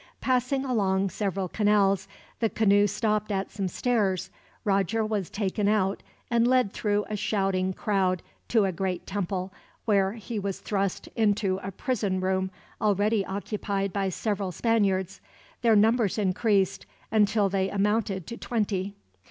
[0.19, 2.07] Passing along several canals,
[2.39, 4.31] the canoe stopped at some stairs.
[4.65, 9.53] Roger was taken out, and led through a shouting crowd to a great temple,
[9.85, 12.49] where he was thrust into a prison room,
[12.81, 15.21] already occupied by several Spaniards.
[15.61, 18.95] Their numbers increased, until they amounted to twenty.